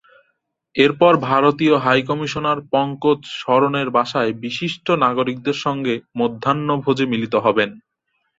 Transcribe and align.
এরপর 0.75 1.13
ভারতীয় 1.25 1.75
হাইকমিশনার 1.77 2.59
পঙ্কজ 2.73 3.19
সরনের 3.39 3.87
বাসায় 3.89 4.31
বিশিষ্ট 4.43 4.87
নাগরিকদের 5.03 5.57
সঙ্গে 5.65 5.93
মধ্যাহ্নভোজে 6.19 7.05
মিলিত 7.11 7.33
হবেন। 7.37 7.69